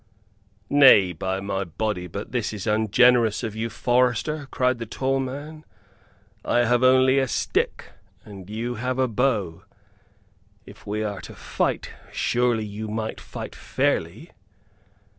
[0.67, 5.63] "Nay, by my body, but this is ungenerous of you, forester," cried the tall man.
[6.43, 7.91] "I have only a stick
[8.25, 9.61] and you have a bow!
[10.65, 14.31] If we are to fight, surely you might fight fairly."